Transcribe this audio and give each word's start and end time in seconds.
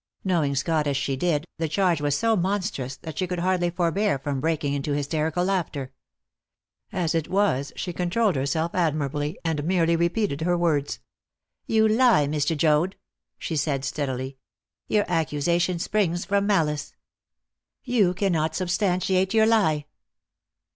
Knowing 0.23 0.55
Scott 0.55 0.87
as 0.87 0.97
she 0.97 1.15
did, 1.15 1.45
the 1.59 1.69
charge 1.69 2.01
was 2.01 2.17
so 2.17 2.35
monstrous 2.35 2.95
that 2.95 3.19
she 3.19 3.27
could 3.27 3.37
hardly 3.37 3.69
forbear 3.69 4.17
from 4.17 4.41
breaking 4.41 4.73
into 4.73 4.93
hysterical 4.93 5.45
laughter. 5.45 5.93
As 6.91 7.13
it 7.13 7.27
was, 7.27 7.71
she 7.75 7.93
controlled 7.93 8.35
herself 8.35 8.73
admirably, 8.73 9.37
and 9.45 9.63
merely 9.63 9.95
repeated 9.95 10.41
her 10.41 10.57
words. 10.57 11.01
"You 11.67 11.87
lie, 11.87 12.25
Mr. 12.25 12.57
Joad," 12.57 12.95
she 13.37 13.55
said 13.55 13.85
steadily. 13.85 14.39
"Your 14.87 15.05
accusation 15.07 15.77
springs 15.77 16.25
from 16.25 16.47
malice. 16.47 16.95
You 17.83 18.15
cannot 18.15 18.55
substantiate 18.55 19.35
your 19.35 19.45
lie." 19.45 19.85